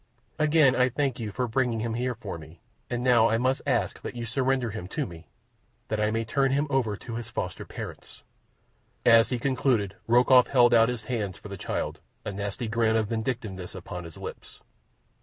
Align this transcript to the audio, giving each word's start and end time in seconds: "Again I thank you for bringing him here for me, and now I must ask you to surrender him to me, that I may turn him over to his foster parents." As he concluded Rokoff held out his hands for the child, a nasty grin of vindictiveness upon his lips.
"Again 0.39 0.75
I 0.75 0.89
thank 0.89 1.19
you 1.19 1.29
for 1.29 1.47
bringing 1.47 1.79
him 1.81 1.93
here 1.93 2.15
for 2.15 2.39
me, 2.39 2.59
and 2.89 3.03
now 3.03 3.29
I 3.29 3.37
must 3.37 3.61
ask 3.67 4.01
you 4.03 4.11
to 4.11 4.25
surrender 4.25 4.71
him 4.71 4.87
to 4.87 5.05
me, 5.05 5.27
that 5.89 5.99
I 5.99 6.09
may 6.09 6.25
turn 6.25 6.49
him 6.53 6.65
over 6.71 6.97
to 6.97 7.17
his 7.17 7.29
foster 7.29 7.65
parents." 7.65 8.23
As 9.05 9.29
he 9.29 9.37
concluded 9.37 9.95
Rokoff 10.07 10.47
held 10.47 10.73
out 10.73 10.89
his 10.89 11.03
hands 11.05 11.37
for 11.37 11.49
the 11.49 11.55
child, 11.55 11.99
a 12.25 12.31
nasty 12.31 12.67
grin 12.67 12.95
of 12.95 13.09
vindictiveness 13.09 13.75
upon 13.75 14.03
his 14.05 14.17
lips. 14.17 14.61